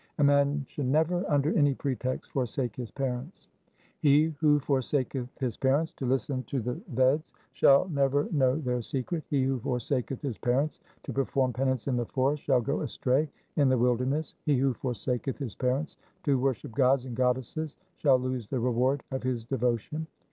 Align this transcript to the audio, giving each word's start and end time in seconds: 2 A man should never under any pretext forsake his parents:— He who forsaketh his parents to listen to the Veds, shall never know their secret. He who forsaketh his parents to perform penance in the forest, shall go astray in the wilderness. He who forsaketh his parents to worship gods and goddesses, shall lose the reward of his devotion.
2 0.17 0.23
A 0.23 0.23
man 0.23 0.65
should 0.67 0.87
never 0.87 1.23
under 1.29 1.55
any 1.55 1.75
pretext 1.75 2.31
forsake 2.31 2.75
his 2.75 2.89
parents:— 2.89 3.49
He 4.01 4.33
who 4.39 4.57
forsaketh 4.59 5.29
his 5.39 5.57
parents 5.57 5.91
to 5.97 6.07
listen 6.07 6.41
to 6.45 6.59
the 6.59 6.81
Veds, 6.95 7.33
shall 7.53 7.87
never 7.87 8.27
know 8.31 8.55
their 8.57 8.81
secret. 8.81 9.23
He 9.29 9.43
who 9.43 9.59
forsaketh 9.59 10.19
his 10.23 10.39
parents 10.39 10.79
to 11.03 11.13
perform 11.13 11.53
penance 11.53 11.87
in 11.87 11.97
the 11.97 12.07
forest, 12.07 12.41
shall 12.41 12.61
go 12.61 12.81
astray 12.81 13.29
in 13.57 13.69
the 13.69 13.77
wilderness. 13.77 14.33
He 14.43 14.57
who 14.57 14.73
forsaketh 14.73 15.37
his 15.37 15.53
parents 15.53 15.97
to 16.23 16.39
worship 16.39 16.71
gods 16.71 17.05
and 17.05 17.15
goddesses, 17.15 17.75
shall 17.99 18.17
lose 18.17 18.47
the 18.47 18.59
reward 18.59 19.03
of 19.11 19.21
his 19.21 19.45
devotion. 19.45 20.07